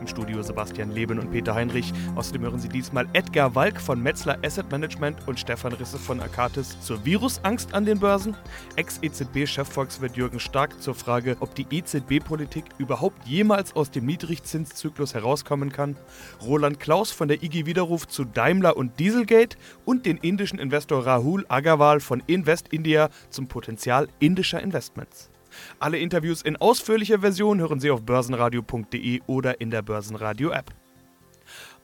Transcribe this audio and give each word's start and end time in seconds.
Im 0.00 0.06
Studio 0.06 0.42
Sebastian 0.42 0.92
Leben 0.92 1.18
und 1.18 1.30
Peter 1.30 1.54
Heinrich. 1.54 1.92
Außerdem 2.14 2.42
hören 2.42 2.58
Sie 2.58 2.68
diesmal 2.68 3.06
Edgar 3.12 3.54
Walk 3.54 3.80
von 3.80 4.02
Metzler 4.02 4.38
Asset 4.44 4.70
Management 4.70 5.16
und 5.26 5.38
Stefan 5.38 5.72
Risse 5.72 5.98
von 5.98 6.20
Akatis 6.20 6.80
zur 6.80 7.04
Virusangst 7.04 7.74
an 7.74 7.84
den 7.84 7.98
Börsen. 7.98 8.36
Ex-EZB-Chefvolkswirt 8.76 10.16
Jürgen 10.16 10.40
Stark 10.40 10.80
zur 10.80 10.94
Frage, 10.94 11.36
ob 11.40 11.54
die 11.54 11.66
EZB-Politik 11.70 12.64
überhaupt 12.78 13.26
jemals 13.26 13.74
aus 13.74 13.90
dem 13.90 14.06
Niedrigzinszyklus 14.06 15.14
herauskommen 15.14 15.72
kann. 15.72 15.96
Roland 16.42 16.80
Klaus 16.80 17.10
von 17.10 17.28
der 17.28 17.42
IG 17.42 17.66
Widerruf 17.66 18.06
zu 18.06 18.24
Daimler 18.24 18.76
und 18.76 18.98
Dieselgate 18.98 19.56
und 19.84 20.06
den 20.06 20.18
indischen 20.18 20.58
Investor 20.58 21.06
Rahul 21.06 21.44
Agarwal 21.48 22.00
von 22.00 22.22
Invest 22.26 22.68
India 22.68 23.10
zum 23.30 23.48
Potenzial 23.48 24.08
indischer 24.18 24.62
Investments. 24.62 25.30
Alle 25.78 25.98
Interviews 25.98 26.42
in 26.42 26.56
ausführlicher 26.56 27.20
Version 27.20 27.60
hören 27.60 27.80
Sie 27.80 27.90
auf 27.90 28.02
börsenradio.de 28.02 29.20
oder 29.26 29.60
in 29.60 29.70
der 29.70 29.82
Börsenradio-App. 29.82 30.74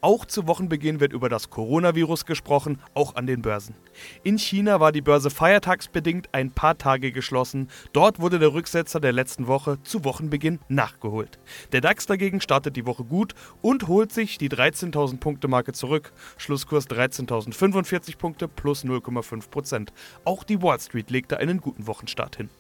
Auch 0.05 0.27
zu 0.27 0.47
Wochenbeginn 0.47 1.01
wird 1.01 1.15
über 1.15 1.31
das 1.31 1.49
Coronavirus 1.49 2.27
gesprochen, 2.27 2.79
auch 2.93 3.15
an 3.15 3.27
den 3.27 3.41
Börsen. 3.41 3.75
In 4.23 4.39
China 4.39 4.79
war 4.79 4.93
die 4.93 5.01
Börse 5.01 5.31
feiertagsbedingt 5.31 6.29
ein 6.33 6.51
paar 6.51 6.77
Tage 6.77 7.11
geschlossen. 7.11 7.71
Dort 7.95 8.21
wurde 8.21 8.39
der 8.39 8.53
Rücksetzer 8.53 9.01
der 9.01 9.13
letzten 9.13 9.47
Woche 9.47 9.83
zu 9.83 10.05
Wochenbeginn 10.05 10.59
nachgeholt. 10.69 11.39
Der 11.73 11.81
DAX 11.81 12.05
dagegen 12.05 12.43
startet 12.43 12.77
die 12.77 12.85
Woche 12.85 13.05
gut 13.05 13.35
und 13.63 13.89
holt 13.89 14.13
sich 14.13 14.37
die 14.37 14.51
13.000 14.51 15.21
Punkte 15.21 15.49
Marke 15.49 15.73
zurück. 15.73 16.13
Schlusskurs 16.37 16.87
13.045 16.87 18.19
Punkte 18.19 18.47
plus 18.47 18.85
0,5 18.85 19.49
Prozent. 19.49 19.95
Auch 20.27 20.45
die 20.45 20.61
Wall 20.61 20.81
Street 20.81 21.11
legte 21.11 21.39
einen 21.39 21.63
guten 21.63 21.87
Wochenstart 21.87 22.37
hin. 22.37 22.51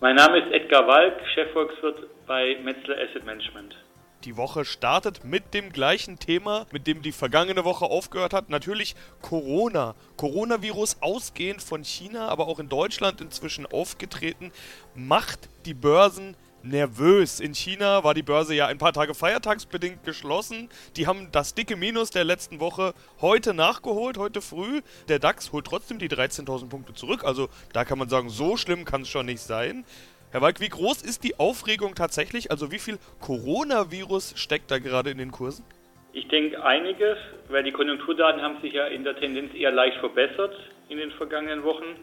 Mein 0.00 0.14
Name 0.14 0.38
ist 0.38 0.52
Edgar 0.52 0.86
Walk, 0.86 1.14
Chefvolkswirt 1.34 2.06
bei 2.28 2.56
Metzler 2.62 2.94
Asset 2.98 3.24
Management. 3.24 3.74
Die 4.22 4.36
Woche 4.36 4.64
startet 4.64 5.24
mit 5.24 5.54
dem 5.54 5.72
gleichen 5.72 6.20
Thema, 6.20 6.66
mit 6.70 6.86
dem 6.86 7.02
die 7.02 7.10
vergangene 7.10 7.64
Woche 7.64 7.86
aufgehört 7.86 8.32
hat. 8.32 8.48
Natürlich 8.48 8.94
Corona. 9.22 9.96
Coronavirus 10.16 10.98
ausgehend 11.00 11.62
von 11.62 11.82
China, 11.82 12.28
aber 12.28 12.46
auch 12.46 12.60
in 12.60 12.68
Deutschland 12.68 13.20
inzwischen 13.20 13.66
aufgetreten, 13.66 14.52
macht 14.94 15.48
die 15.66 15.74
Börsen 15.74 16.36
nervös. 16.62 17.40
In 17.40 17.54
China 17.54 18.04
war 18.04 18.14
die 18.14 18.22
Börse 18.22 18.54
ja 18.54 18.66
ein 18.66 18.78
paar 18.78 18.92
Tage 18.92 19.14
feiertagsbedingt 19.14 20.04
geschlossen. 20.04 20.68
Die 20.96 21.06
haben 21.06 21.28
das 21.32 21.54
dicke 21.54 21.76
Minus 21.76 22.10
der 22.10 22.24
letzten 22.24 22.60
Woche 22.60 22.94
heute 23.20 23.54
nachgeholt, 23.54 24.18
heute 24.18 24.40
früh. 24.40 24.82
Der 25.08 25.18
DAX 25.18 25.52
holt 25.52 25.66
trotzdem 25.66 25.98
die 25.98 26.08
13.000 26.08 26.68
Punkte 26.68 26.94
zurück. 26.94 27.24
Also 27.24 27.48
da 27.72 27.84
kann 27.84 27.98
man 27.98 28.08
sagen, 28.08 28.28
so 28.28 28.56
schlimm 28.56 28.84
kann 28.84 29.02
es 29.02 29.08
schon 29.08 29.26
nicht 29.26 29.40
sein. 29.40 29.84
Herr 30.30 30.42
Walk, 30.42 30.60
wie 30.60 30.68
groß 30.68 31.02
ist 31.02 31.24
die 31.24 31.38
Aufregung 31.38 31.94
tatsächlich? 31.94 32.50
Also 32.50 32.70
wie 32.70 32.78
viel 32.78 32.98
Coronavirus 33.20 34.34
steckt 34.36 34.70
da 34.70 34.78
gerade 34.78 35.10
in 35.10 35.18
den 35.18 35.30
Kursen? 35.30 35.64
Ich 36.12 36.28
denke 36.28 36.62
einiges, 36.62 37.16
weil 37.48 37.62
die 37.62 37.72
Konjunkturdaten 37.72 38.42
haben 38.42 38.60
sich 38.60 38.72
ja 38.72 38.86
in 38.88 39.04
der 39.04 39.16
Tendenz 39.16 39.54
eher 39.54 39.70
leicht 39.70 39.98
verbessert 39.98 40.54
in 40.88 40.98
den 40.98 41.10
vergangenen 41.12 41.62
Wochen. 41.62 41.96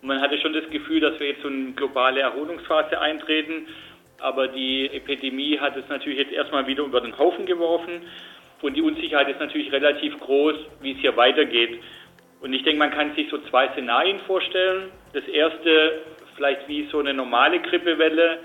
Und 0.00 0.08
man 0.08 0.20
hatte 0.20 0.38
schon 0.38 0.52
das 0.52 0.68
Gefühl, 0.70 1.00
dass 1.00 1.18
wir 1.18 1.28
jetzt 1.28 1.42
so 1.42 1.48
eine 1.48 1.72
globale 1.72 2.20
Erholungsphase 2.20 2.98
eintreten. 2.98 3.66
Aber 4.20 4.48
die 4.48 4.90
Epidemie 4.92 5.58
hat 5.58 5.76
es 5.76 5.88
natürlich 5.88 6.18
jetzt 6.18 6.32
erstmal 6.32 6.66
wieder 6.66 6.84
über 6.84 7.00
den 7.00 7.16
Haufen 7.18 7.46
geworfen. 7.46 8.02
Und 8.62 8.74
die 8.74 8.82
Unsicherheit 8.82 9.28
ist 9.28 9.40
natürlich 9.40 9.70
relativ 9.70 10.18
groß, 10.20 10.54
wie 10.80 10.92
es 10.92 10.98
hier 10.98 11.16
weitergeht. 11.16 11.80
Und 12.40 12.52
ich 12.52 12.62
denke, 12.62 12.78
man 12.78 12.90
kann 12.90 13.14
sich 13.14 13.28
so 13.30 13.38
zwei 13.50 13.68
Szenarien 13.68 14.20
vorstellen. 14.20 14.90
Das 15.12 15.24
erste, 15.24 16.02
vielleicht 16.36 16.66
wie 16.68 16.88
so 16.90 16.98
eine 16.98 17.12
normale 17.12 17.60
Grippewelle, 17.60 18.38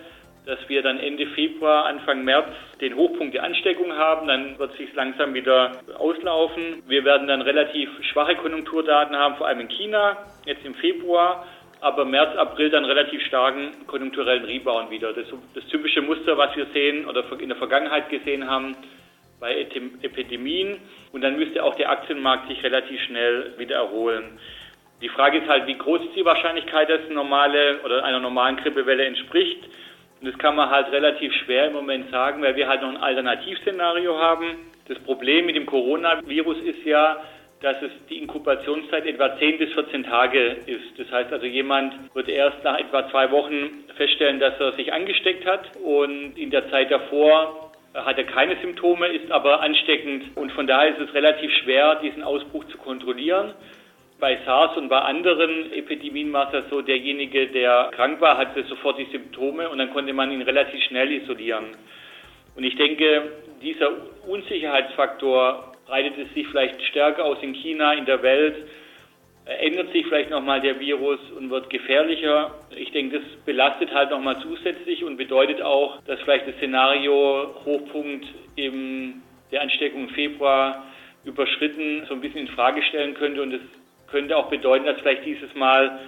dass 0.45 0.59
wir 0.67 0.81
dann 0.81 0.99
Ende 0.99 1.27
Februar, 1.27 1.85
Anfang 1.85 2.23
März 2.23 2.49
den 2.81 2.95
Hochpunkt 2.95 3.33
der 3.33 3.43
Ansteckung 3.43 3.93
haben. 3.93 4.27
Dann 4.27 4.57
wird 4.59 4.75
sich 4.75 4.93
langsam 4.93 5.33
wieder 5.33 5.79
auslaufen. 5.97 6.81
Wir 6.87 7.05
werden 7.05 7.27
dann 7.27 7.41
relativ 7.41 7.89
schwache 8.11 8.35
Konjunkturdaten 8.35 9.15
haben, 9.15 9.35
vor 9.35 9.47
allem 9.47 9.61
in 9.61 9.69
China, 9.69 10.17
jetzt 10.45 10.65
im 10.65 10.73
Februar 10.75 11.45
aber 11.81 12.05
März, 12.05 12.37
April 12.37 12.69
dann 12.69 12.85
relativ 12.85 13.21
starken 13.25 13.71
konjunkturellen 13.87 14.45
Rebound 14.45 14.91
wieder. 14.91 15.13
Das, 15.13 15.25
das 15.55 15.65
typische 15.65 16.01
Muster, 16.01 16.37
was 16.37 16.55
wir 16.55 16.67
sehen 16.73 17.07
oder 17.07 17.23
in 17.39 17.49
der 17.49 17.57
Vergangenheit 17.57 18.09
gesehen 18.09 18.47
haben 18.47 18.75
bei 19.39 19.67
Epidemien. 20.03 20.77
Und 21.11 21.21
dann 21.21 21.37
müsste 21.37 21.63
auch 21.63 21.75
der 21.75 21.89
Aktienmarkt 21.89 22.47
sich 22.47 22.63
relativ 22.63 23.01
schnell 23.01 23.55
wieder 23.57 23.77
erholen. 23.77 24.39
Die 25.01 25.09
Frage 25.09 25.39
ist 25.39 25.49
halt, 25.49 25.65
wie 25.65 25.77
groß 25.77 26.01
ist 26.01 26.15
die 26.15 26.23
Wahrscheinlichkeit, 26.23 26.87
dass 26.87 27.01
eine 27.05 27.15
normale 27.15 27.79
oder 27.83 28.03
einer 28.03 28.19
normalen 28.19 28.57
Grippewelle 28.57 29.03
entspricht. 29.03 29.63
Und 30.21 30.27
das 30.31 30.37
kann 30.37 30.55
man 30.55 30.69
halt 30.69 30.91
relativ 30.91 31.33
schwer 31.33 31.65
im 31.65 31.73
Moment 31.73 32.11
sagen, 32.11 32.43
weil 32.43 32.55
wir 32.55 32.67
halt 32.67 32.83
noch 32.83 32.89
ein 32.89 32.97
Alternativszenario 32.97 34.19
haben. 34.19 34.71
Das 34.87 34.99
Problem 34.99 35.47
mit 35.47 35.55
dem 35.55 35.65
Coronavirus 35.65 36.57
ist 36.59 36.85
ja, 36.85 37.17
dass 37.61 37.81
es 37.81 37.91
die 38.09 38.17
Inkubationszeit 38.17 39.05
etwa 39.05 39.37
10 39.37 39.59
bis 39.59 39.71
14 39.73 40.03
Tage 40.03 40.57
ist. 40.65 40.97
Das 40.97 41.11
heißt 41.11 41.31
also, 41.31 41.45
jemand 41.45 41.93
wird 42.15 42.27
erst 42.27 42.63
nach 42.63 42.79
etwa 42.79 43.09
zwei 43.11 43.29
Wochen 43.31 43.85
feststellen, 43.95 44.39
dass 44.39 44.59
er 44.59 44.73
sich 44.73 44.91
angesteckt 44.91 45.45
hat 45.45 45.75
und 45.77 46.37
in 46.37 46.49
der 46.49 46.69
Zeit 46.71 46.91
davor 46.91 47.71
hat 47.93 48.17
er 48.17 48.23
keine 48.23 48.55
Symptome, 48.61 49.07
ist 49.07 49.31
aber 49.31 49.61
ansteckend 49.61 50.35
und 50.35 50.51
von 50.53 50.65
daher 50.65 50.97
ist 50.97 51.09
es 51.09 51.13
relativ 51.13 51.51
schwer, 51.57 51.95
diesen 51.95 52.23
Ausbruch 52.23 52.63
zu 52.65 52.77
kontrollieren. 52.77 53.53
Bei 54.19 54.37
SARS 54.45 54.77
und 54.77 54.87
bei 54.87 54.99
anderen 54.99 55.71
Epidemien 55.73 56.31
war 56.31 56.47
es 56.47 56.53
ja 56.53 56.63
so, 56.69 56.81
derjenige, 56.81 57.47
der 57.47 57.91
krank 57.93 58.21
war, 58.21 58.37
hatte 58.37 58.63
sofort 58.63 58.97
die 58.97 59.07
Symptome 59.11 59.69
und 59.69 59.77
dann 59.77 59.91
konnte 59.93 60.13
man 60.13 60.31
ihn 60.31 60.41
relativ 60.41 60.81
schnell 60.83 61.11
isolieren. 61.11 61.65
Und 62.55 62.63
ich 62.63 62.75
denke, 62.75 63.31
dieser 63.61 63.91
Unsicherheitsfaktor 64.27 65.70
breitet 65.91 66.13
es 66.17 66.33
sich 66.33 66.47
vielleicht 66.47 66.81
stärker 66.83 67.25
aus 67.25 67.37
in 67.41 67.53
China, 67.53 67.91
in 67.91 68.05
der 68.05 68.23
Welt, 68.23 68.55
ändert 69.59 69.91
sich 69.91 70.05
vielleicht 70.05 70.29
nochmal 70.29 70.61
der 70.61 70.79
Virus 70.79 71.19
und 71.37 71.49
wird 71.49 71.69
gefährlicher. 71.69 72.55
Ich 72.69 72.93
denke, 72.93 73.19
das 73.19 73.27
belastet 73.43 73.93
halt 73.93 74.09
nochmal 74.09 74.37
zusätzlich 74.41 75.03
und 75.03 75.17
bedeutet 75.17 75.61
auch, 75.61 76.01
dass 76.03 76.17
vielleicht 76.21 76.47
das 76.47 76.55
Szenario 76.55 77.53
Hochpunkt 77.65 78.25
im 78.55 79.21
der 79.51 79.63
Ansteckung 79.63 80.07
im 80.07 80.09
Februar 80.11 80.85
überschritten 81.25 82.05
so 82.07 82.13
ein 82.13 82.21
bisschen 82.21 82.47
in 82.47 82.47
Frage 82.47 82.81
stellen 82.83 83.13
könnte 83.15 83.41
und 83.41 83.53
es 83.53 83.61
könnte 84.09 84.37
auch 84.37 84.49
bedeuten, 84.49 84.85
dass 84.85 84.97
vielleicht 85.01 85.25
dieses 85.25 85.53
Mal 85.55 85.99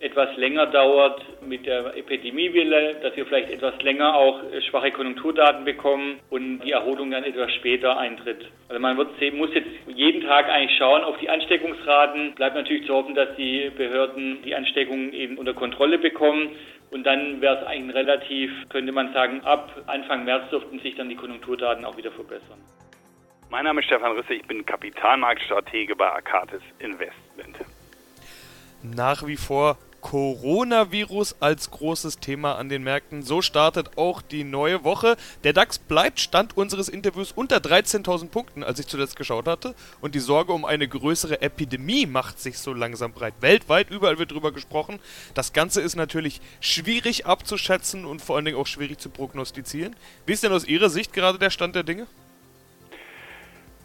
etwas 0.00 0.34
länger 0.36 0.66
dauert 0.66 1.22
mit 1.42 1.66
der 1.66 1.94
Epidemiewelle, 1.94 2.96
dass 3.02 3.14
wir 3.16 3.26
vielleicht 3.26 3.50
etwas 3.50 3.80
länger 3.82 4.14
auch 4.14 4.42
äh, 4.50 4.62
schwache 4.62 4.92
Konjunkturdaten 4.92 5.64
bekommen 5.66 6.20
und 6.30 6.60
die 6.60 6.72
Erholung 6.72 7.10
dann 7.10 7.22
etwas 7.22 7.52
später 7.52 7.98
eintritt. 7.98 8.50
Also 8.68 8.80
man 8.80 8.96
wird, 8.96 9.10
muss 9.34 9.50
jetzt 9.52 9.68
jeden 9.86 10.22
Tag 10.22 10.48
eigentlich 10.48 10.76
schauen 10.78 11.04
auf 11.04 11.18
die 11.18 11.28
Ansteckungsraten. 11.28 12.34
Bleibt 12.34 12.56
natürlich 12.56 12.86
zu 12.86 12.94
hoffen, 12.94 13.14
dass 13.14 13.36
die 13.36 13.70
Behörden 13.76 14.42
die 14.42 14.54
Ansteckungen 14.54 15.12
eben 15.12 15.36
unter 15.36 15.52
Kontrolle 15.52 15.98
bekommen. 15.98 16.56
Und 16.90 17.04
dann 17.04 17.42
wäre 17.42 17.58
es 17.58 17.66
eigentlich 17.66 17.94
relativ, 17.94 18.50
könnte 18.70 18.92
man 18.92 19.12
sagen, 19.12 19.42
ab 19.44 19.82
Anfang 19.86 20.24
März 20.24 20.48
dürften 20.50 20.80
sich 20.80 20.96
dann 20.96 21.10
die 21.10 21.14
Konjunkturdaten 21.14 21.84
auch 21.84 21.96
wieder 21.98 22.10
verbessern. 22.10 22.58
Mein 23.50 23.64
Name 23.64 23.80
ist 23.80 23.86
Stefan 23.86 24.12
Risse, 24.12 24.32
ich 24.32 24.46
bin 24.46 24.64
Kapitalmarktstratege 24.64 25.94
bei 25.94 26.10
Akatis 26.10 26.62
Investment. 26.78 27.58
Nach 28.82 29.26
wie 29.26 29.36
vor 29.36 29.76
Coronavirus 30.00 31.36
als 31.40 31.70
großes 31.70 32.18
Thema 32.18 32.56
an 32.56 32.68
den 32.68 32.82
Märkten. 32.82 33.22
So 33.22 33.42
startet 33.42 33.96
auch 33.96 34.22
die 34.22 34.44
neue 34.44 34.84
Woche. 34.84 35.16
Der 35.44 35.52
DAX 35.52 35.78
bleibt 35.78 36.20
Stand 36.20 36.56
unseres 36.56 36.88
Interviews 36.88 37.32
unter 37.32 37.58
13.000 37.58 38.28
Punkten, 38.28 38.64
als 38.64 38.78
ich 38.78 38.86
zuletzt 38.86 39.16
geschaut 39.16 39.46
hatte. 39.46 39.74
Und 40.00 40.14
die 40.14 40.20
Sorge 40.20 40.52
um 40.52 40.64
eine 40.64 40.88
größere 40.88 41.42
Epidemie 41.42 42.06
macht 42.06 42.40
sich 42.40 42.58
so 42.58 42.72
langsam 42.72 43.12
breit. 43.12 43.34
Weltweit, 43.40 43.90
überall 43.90 44.18
wird 44.18 44.32
drüber 44.32 44.52
gesprochen. 44.52 44.98
Das 45.34 45.52
Ganze 45.52 45.80
ist 45.80 45.96
natürlich 45.96 46.40
schwierig 46.60 47.26
abzuschätzen 47.26 48.04
und 48.04 48.22
vor 48.22 48.36
allen 48.36 48.44
Dingen 48.44 48.58
auch 48.58 48.66
schwierig 48.66 48.98
zu 48.98 49.10
prognostizieren. 49.10 49.96
Wie 50.26 50.32
ist 50.32 50.42
denn 50.42 50.52
aus 50.52 50.64
Ihrer 50.64 50.90
Sicht 50.90 51.12
gerade 51.12 51.38
der 51.38 51.50
Stand 51.50 51.74
der 51.74 51.82
Dinge? 51.82 52.06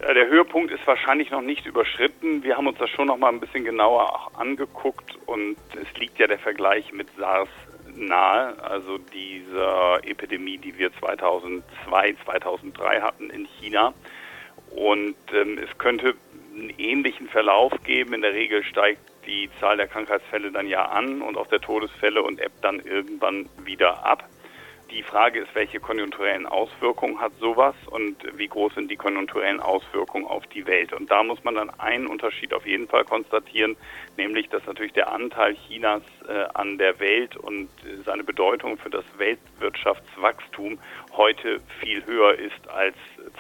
Der 0.01 0.27
Höhepunkt 0.27 0.71
ist 0.71 0.86
wahrscheinlich 0.86 1.31
noch 1.31 1.42
nicht 1.42 1.65
überschritten. 1.65 2.44
Wir 2.44 2.57
haben 2.57 2.68
uns 2.68 2.77
das 2.77 2.89
schon 2.89 3.07
noch 3.07 3.18
mal 3.18 3.30
ein 3.30 3.39
bisschen 3.39 3.63
genauer 3.63 4.31
angeguckt 4.38 5.18
und 5.25 5.57
es 5.81 5.97
liegt 5.97 6.19
ja 6.19 6.27
der 6.27 6.38
Vergleich 6.38 6.92
mit 6.92 7.07
SARS 7.18 7.50
nahe, 7.95 8.62
also 8.62 8.97
diese 8.97 10.00
Epidemie, 10.03 10.57
die 10.57 10.77
wir 10.77 10.92
2002, 11.00 12.15
2003 12.25 13.01
hatten 13.01 13.30
in 13.30 13.47
China. 13.59 13.94
Und 14.71 15.15
ähm, 15.33 15.57
es 15.57 15.77
könnte 15.77 16.15
einen 16.53 16.74
ähnlichen 16.77 17.27
Verlauf 17.27 17.71
geben. 17.83 18.13
In 18.13 18.21
der 18.21 18.33
Regel 18.33 18.63
steigt 18.63 19.01
die 19.25 19.50
Zahl 19.59 19.77
der 19.77 19.88
Krankheitsfälle 19.88 20.51
dann 20.51 20.68
ja 20.68 20.86
an 20.86 21.21
und 21.21 21.38
auch 21.38 21.47
der 21.47 21.62
Todesfälle 21.62 22.21
und 22.21 22.39
ebbt 22.42 22.63
dann 22.63 22.80
irgendwann 22.80 23.50
wieder 23.63 24.06
ab. 24.06 24.27
Die 24.92 25.04
Frage 25.04 25.40
ist, 25.40 25.56
welche 25.56 25.80
konjunkturellen 25.80 26.46
Auswirkungen 26.46 27.20
hat 27.20 27.34
sowas 27.40 27.76
und 27.88 28.16
wie 28.38 28.48
groß 28.48 28.76
sind 28.76 28.92
die 28.92 28.96
konjunkturellen 28.96 29.60
Auswirkungen 29.60 30.26
auf 30.26 30.46
die 30.48 30.66
Welt. 30.68 30.94
Und 30.94 31.10
da 31.10 31.24
muss 31.24 31.44
man 31.44 31.56
dann 31.56 31.70
einen 31.80 32.08
Unterschied 32.08 32.54
auf 32.54 32.66
jeden 32.68 32.88
Fall 32.88 33.04
konstatieren, 33.04 33.76
nämlich 34.16 34.48
dass 34.50 34.66
natürlich 34.66 34.94
der 34.94 35.12
Anteil 35.12 35.56
Chinas 35.68 36.04
äh, 36.28 36.46
an 36.54 36.78
der 36.78 37.00
Welt 37.00 37.36
und 37.36 37.70
äh, 37.84 38.04
seine 38.06 38.24
Bedeutung 38.24 38.78
für 38.78 38.90
das 38.90 39.06
Weltwirtschaftswachstum 39.18 40.78
heute 41.14 41.60
viel 41.80 42.06
höher 42.06 42.36
ist 42.36 42.68
als 42.70 42.96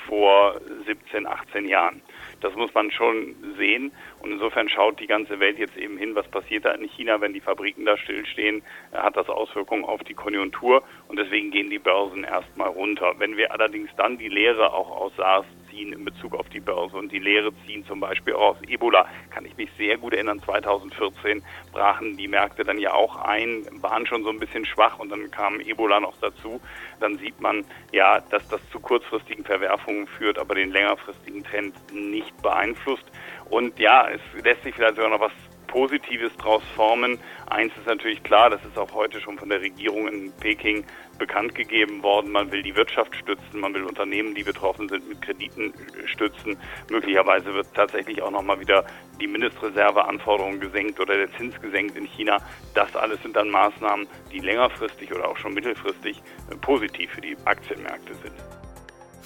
vor 0.07 0.59
17, 0.85 1.27
18 1.27 1.67
Jahren. 1.67 2.01
Das 2.41 2.55
muss 2.55 2.73
man 2.73 2.91
schon 2.91 3.35
sehen. 3.57 3.91
Und 4.19 4.31
insofern 4.31 4.69
schaut 4.69 4.99
die 4.99 5.07
ganze 5.07 5.39
Welt 5.39 5.57
jetzt 5.57 5.77
eben 5.77 5.97
hin, 5.97 6.15
was 6.15 6.27
passiert 6.27 6.65
da 6.65 6.71
in 6.71 6.87
China, 6.89 7.21
wenn 7.21 7.33
die 7.33 7.41
Fabriken 7.41 7.85
da 7.85 7.97
stillstehen, 7.97 8.63
hat 8.93 9.17
das 9.17 9.29
Auswirkungen 9.29 9.85
auf 9.85 10.03
die 10.03 10.13
Konjunktur 10.13 10.83
und 11.07 11.17
deswegen 11.17 11.51
gehen 11.51 11.69
die 11.69 11.79
Börsen 11.79 12.23
erstmal 12.23 12.69
runter. 12.69 13.13
Wenn 13.17 13.37
wir 13.37 13.51
allerdings 13.51 13.89
dann 13.97 14.17
die 14.17 14.29
Lehre 14.29 14.73
auch 14.73 14.89
aus 14.89 15.15
SARS 15.15 15.45
ziehen 15.75 15.93
in 15.93 16.05
Bezug 16.05 16.33
auf 16.35 16.47
die 16.49 16.59
Börse 16.59 16.95
und 16.95 17.11
die 17.11 17.19
Lehre 17.19 17.51
ziehen 17.65 17.85
zum 17.85 17.99
Beispiel 17.99 18.33
auch 18.33 18.55
aus 18.55 18.57
Ebola, 18.67 19.05
kann 19.29 19.45
ich 19.45 19.55
mich 19.57 19.69
sehr 19.77 19.97
gut 19.97 20.13
erinnern, 20.13 20.39
2014 20.39 21.43
brachen 21.71 22.15
die 22.15 22.27
Märkte 22.27 22.63
dann 22.63 22.77
ja 22.77 22.93
auch 22.93 23.15
ein, 23.17 23.65
waren 23.81 24.05
schon 24.05 24.23
so 24.23 24.29
ein 24.29 24.39
bisschen 24.39 24.65
schwach 24.65 24.99
und 24.99 25.09
dann 25.09 25.29
kam 25.31 25.59
Ebola 25.59 25.99
noch 25.99 26.15
dazu. 26.21 26.61
Dann 26.99 27.17
sieht 27.17 27.39
man 27.41 27.65
ja, 27.91 28.21
dass 28.29 28.47
das 28.47 28.61
zu 28.71 28.79
kurzfristigen 28.79 29.43
Verwerfungen 29.43 30.07
führt, 30.07 30.37
aber 30.37 30.55
den 30.55 30.71
längerfristigen 30.71 31.43
Trend 31.43 31.75
nicht 31.93 32.35
beeinflusst. 32.41 33.05
Und 33.49 33.77
ja, 33.79 34.09
es 34.09 34.21
lässt 34.43 34.63
sich 34.63 34.75
vielleicht 34.75 34.95
sogar 34.95 35.09
noch 35.09 35.19
was 35.19 35.33
Positives 35.75 36.31
daraus 36.37 36.63
formen. 36.73 37.19
Eins 37.47 37.73
ist 37.77 37.85
natürlich 37.85 38.23
klar, 38.23 38.49
das 38.49 38.63
ist 38.63 38.77
auch 38.77 38.93
heute 38.93 39.19
schon 39.19 39.37
von 39.37 39.49
der 39.49 39.59
Regierung 39.59 40.07
in 40.07 40.31
Peking 40.39 40.85
bekannt 41.19 41.53
gegeben 41.53 42.01
worden. 42.01 42.31
Man 42.31 42.49
will 42.49 42.63
die 42.63 42.73
Wirtschaft 42.77 43.13
stützen, 43.13 43.59
man 43.59 43.73
will 43.73 43.83
Unternehmen, 43.83 44.33
die 44.33 44.43
betroffen 44.43 44.87
sind, 44.87 45.05
mit 45.09 45.21
Krediten 45.21 45.73
stützen. 46.05 46.55
Möglicherweise 46.89 47.53
wird 47.53 47.67
tatsächlich 47.73 48.21
auch 48.21 48.31
nochmal 48.31 48.57
wieder 48.61 48.85
die 49.19 49.27
Mindestreserveanforderungen 49.27 50.61
gesenkt 50.61 50.97
oder 51.01 51.17
der 51.17 51.33
Zins 51.33 51.59
gesenkt 51.59 51.97
in 51.97 52.05
China. 52.05 52.37
Das 52.73 52.95
alles 52.95 53.21
sind 53.21 53.35
dann 53.35 53.49
Maßnahmen, 53.49 54.07
die 54.31 54.39
längerfristig 54.39 55.13
oder 55.13 55.27
auch 55.27 55.35
schon 55.35 55.53
mittelfristig 55.53 56.21
positiv 56.61 57.11
für 57.11 57.21
die 57.21 57.35
Aktienmärkte 57.43 58.13
sind. 58.13 58.64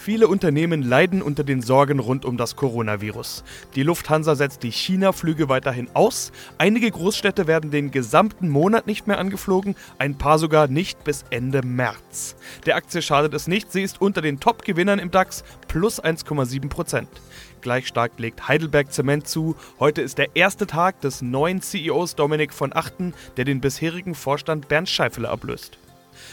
Viele 0.02 0.30
Unternehmen 0.30 0.82
leiden 0.82 1.22
unter 1.22 1.44
den 1.44 1.62
Sorgen 1.62 2.00
rund 2.00 2.24
um 2.24 2.38
das 2.38 2.56
Coronavirus. 2.56 3.44
Die 3.76 3.84
Lufthansa 3.84 4.34
setzt 4.36 4.64
die 4.64 4.72
China-Flüge 4.72 5.50
weiterhin 5.50 5.90
aus. 5.94 6.32
Einige 6.58 6.90
Großstädte 6.90 7.48
werden 7.48 7.70
den 7.70 7.92
gesamten 7.92 8.48
Monat 8.48 8.88
nicht 8.88 9.08
mehr 9.08 9.20
angeflogen, 9.20 9.76
ein 9.98 10.18
paar 10.18 10.40
sogar 10.40 10.70
nicht 10.70 11.04
bis 11.04 11.26
Ende 11.32 11.64
März. 11.64 12.38
Der 12.66 12.78
Aktie 12.78 13.02
schadet 13.02 13.34
es 13.34 13.48
nicht, 13.48 13.74
sie 13.74 13.84
ist 13.84 14.00
unter 14.00 14.22
den 14.22 14.40
Top-Gewinnern 14.40 15.00
im 15.00 15.12
DAX 15.12 15.44
plus 15.68 16.02
1,7 16.02 16.70
Prozent. 16.70 17.10
Gleich 17.60 17.86
stark 17.86 18.14
legt 18.20 18.48
Heidelberg 18.48 18.94
Zement 18.94 19.28
zu. 19.28 19.58
Heute 19.82 20.02
ist 20.02 20.18
der 20.18 20.34
erste 20.34 20.66
Tag 20.66 21.02
des 21.02 21.22
neuen 21.22 21.62
CEOs 21.62 22.16
Dominik 22.16 22.54
von 22.54 22.74
Achten, 22.74 23.14
der 23.36 23.44
den 23.44 23.60
bisherigen 23.60 24.16
Vorstand 24.16 24.70
Bernd 24.70 24.88
Scheifele 24.88 25.28
ablöst. 25.28 25.78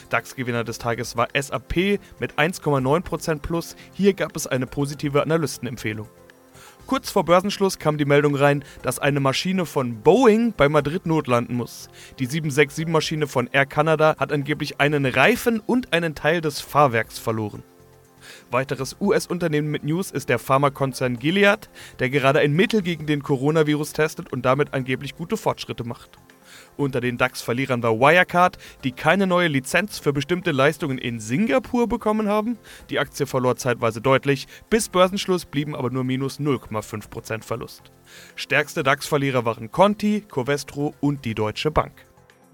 DAX-Gewinner 0.08 0.64
des 0.64 0.78
Tages 0.78 1.16
war 1.16 1.28
SAP 1.34 2.00
mit 2.18 2.34
1,9% 2.34 3.40
plus. 3.40 3.76
Hier 3.92 4.14
gab 4.14 4.36
es 4.36 4.46
eine 4.46 4.66
positive 4.66 5.22
Analystenempfehlung. 5.22 6.08
Kurz 6.86 7.10
vor 7.10 7.24
Börsenschluss 7.24 7.80
kam 7.80 7.98
die 7.98 8.04
Meldung 8.04 8.36
rein, 8.36 8.64
dass 8.82 9.00
eine 9.00 9.18
Maschine 9.18 9.66
von 9.66 10.02
Boeing 10.02 10.52
bei 10.56 10.68
Madrid 10.68 11.04
notlanden 11.04 11.56
muss. 11.56 11.88
Die 12.20 12.28
767-Maschine 12.28 13.26
von 13.26 13.48
Air 13.50 13.66
Canada 13.66 14.14
hat 14.18 14.30
angeblich 14.30 14.80
einen 14.80 15.04
Reifen 15.04 15.58
und 15.58 15.92
einen 15.92 16.14
Teil 16.14 16.40
des 16.40 16.60
Fahrwerks 16.60 17.18
verloren. 17.18 17.64
Weiteres 18.52 18.96
US-Unternehmen 19.00 19.70
mit 19.70 19.82
News 19.82 20.12
ist 20.12 20.28
der 20.28 20.38
Pharmakonzern 20.38 21.18
Gilead, 21.18 21.68
der 21.98 22.10
gerade 22.10 22.38
ein 22.38 22.52
Mittel 22.52 22.82
gegen 22.82 23.06
den 23.06 23.22
Coronavirus 23.22 23.92
testet 23.92 24.32
und 24.32 24.44
damit 24.44 24.72
angeblich 24.72 25.16
gute 25.16 25.36
Fortschritte 25.36 25.82
macht. 25.82 26.10
Unter 26.76 27.00
den 27.00 27.16
DAX-Verlierern 27.16 27.82
war 27.82 27.98
Wirecard, 27.98 28.58
die 28.84 28.92
keine 28.92 29.26
neue 29.26 29.48
Lizenz 29.48 29.98
für 29.98 30.12
bestimmte 30.12 30.52
Leistungen 30.52 30.98
in 30.98 31.20
Singapur 31.20 31.88
bekommen 31.88 32.28
haben. 32.28 32.58
Die 32.90 32.98
Aktie 32.98 33.26
verlor 33.26 33.56
zeitweise 33.56 34.00
deutlich, 34.00 34.46
bis 34.68 34.88
Börsenschluss 34.88 35.44
blieben 35.44 35.74
aber 35.74 35.90
nur 35.90 36.04
minus 36.04 36.38
0,5% 36.38 37.42
Verlust. 37.42 37.90
Stärkste 38.34 38.82
DAX-Verlierer 38.82 39.44
waren 39.44 39.70
Conti, 39.70 40.22
Covestro 40.28 40.94
und 41.00 41.24
die 41.24 41.34
Deutsche 41.34 41.70
Bank. 41.70 41.92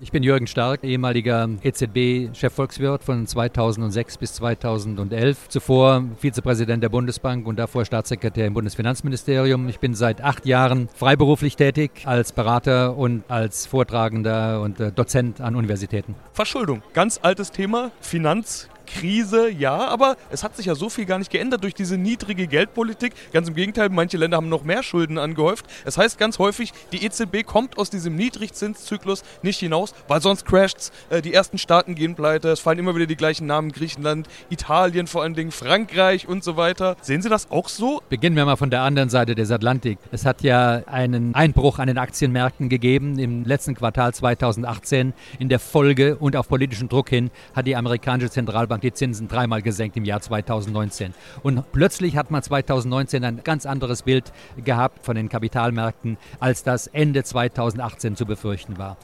Ich 0.02 0.10
bin 0.10 0.24
Jürgen 0.24 0.48
Stark, 0.48 0.82
ehemaliger 0.82 1.48
EZB-Chefvolkswirt 1.62 3.04
von 3.04 3.24
2006 3.24 4.18
bis 4.18 4.34
2011. 4.34 5.48
Zuvor 5.48 6.02
Vizepräsident 6.18 6.82
der 6.82 6.88
Bundesbank 6.88 7.46
und 7.46 7.56
davor 7.56 7.84
Staatssekretär 7.84 8.48
im 8.48 8.54
Bundesfinanzministerium. 8.54 9.68
Ich 9.68 9.78
bin 9.78 9.94
seit 9.94 10.20
acht 10.20 10.44
Jahren 10.44 10.88
freiberuflich 10.92 11.54
tätig 11.54 12.02
als 12.04 12.32
Berater 12.32 12.96
und 12.96 13.22
als 13.28 13.66
Vortragender 13.66 14.60
und 14.60 14.80
äh, 14.80 14.90
Dozent 14.90 15.40
an 15.40 15.54
Universitäten. 15.54 16.16
Verschuldung, 16.32 16.82
ganz 16.94 17.20
altes 17.22 17.52
Thema. 17.52 17.92
Finanz, 18.00 18.68
Krise, 18.92 19.48
ja, 19.50 19.76
aber 19.88 20.16
es 20.30 20.42
hat 20.42 20.56
sich 20.56 20.66
ja 20.66 20.74
so 20.74 20.88
viel 20.88 21.04
gar 21.04 21.18
nicht 21.18 21.30
geändert 21.30 21.62
durch 21.62 21.74
diese 21.74 21.96
niedrige 21.96 22.46
Geldpolitik. 22.46 23.14
Ganz 23.32 23.48
im 23.48 23.54
Gegenteil, 23.54 23.88
manche 23.88 24.16
Länder 24.16 24.36
haben 24.36 24.48
noch 24.48 24.64
mehr 24.64 24.82
Schulden 24.82 25.18
angehäuft. 25.18 25.66
Es 25.84 25.92
das 25.92 25.98
heißt 25.98 26.18
ganz 26.18 26.38
häufig, 26.38 26.72
die 26.92 27.04
EZB 27.04 27.44
kommt 27.44 27.76
aus 27.76 27.90
diesem 27.90 28.16
Niedrigzinszyklus 28.16 29.24
nicht 29.42 29.60
hinaus, 29.60 29.94
weil 30.08 30.22
sonst 30.22 30.46
crasht's. 30.46 30.90
Äh, 31.10 31.20
die 31.20 31.34
ersten 31.34 31.58
Staaten 31.58 31.94
gehen 31.94 32.14
pleite, 32.14 32.48
es 32.48 32.60
fallen 32.60 32.78
immer 32.78 32.94
wieder 32.94 33.04
die 33.04 33.16
gleichen 33.16 33.46
Namen, 33.46 33.72
Griechenland, 33.72 34.26
Italien 34.48 35.06
vor 35.06 35.22
allen 35.22 35.34
Dingen, 35.34 35.50
Frankreich 35.50 36.26
und 36.26 36.44
so 36.44 36.56
weiter. 36.56 36.96
Sehen 37.02 37.20
Sie 37.20 37.28
das 37.28 37.50
auch 37.50 37.68
so? 37.68 38.00
Beginnen 38.08 38.36
wir 38.36 38.46
mal 38.46 38.56
von 38.56 38.70
der 38.70 38.80
anderen 38.80 39.10
Seite 39.10 39.34
des 39.34 39.50
Atlantik. 39.50 39.98
Es 40.12 40.24
hat 40.24 40.40
ja 40.40 40.82
einen 40.86 41.34
Einbruch 41.34 41.78
an 41.78 41.88
den 41.88 41.98
Aktienmärkten 41.98 42.70
gegeben 42.70 43.18
im 43.18 43.44
letzten 43.44 43.74
Quartal 43.74 44.14
2018. 44.14 45.12
In 45.38 45.50
der 45.50 45.58
Folge 45.58 46.16
und 46.16 46.36
auf 46.36 46.48
politischen 46.48 46.88
Druck 46.88 47.10
hin 47.10 47.30
hat 47.54 47.66
die 47.66 47.76
amerikanische 47.76 48.30
Zentralbank 48.30 48.81
die 48.82 48.92
Zinsen 48.92 49.28
dreimal 49.28 49.62
gesenkt 49.62 49.96
im 49.96 50.04
Jahr 50.04 50.20
2019. 50.20 51.14
Und 51.42 51.70
plötzlich 51.72 52.16
hat 52.16 52.30
man 52.30 52.42
2019 52.42 53.24
ein 53.24 53.40
ganz 53.44 53.66
anderes 53.66 54.02
Bild 54.02 54.32
gehabt 54.64 55.04
von 55.04 55.16
den 55.16 55.28
Kapitalmärkten, 55.28 56.18
als 56.40 56.62
das 56.62 56.86
Ende 56.86 57.24
2018 57.24 58.16
zu 58.16 58.26
befürchten 58.26 58.78
war. 58.78 58.96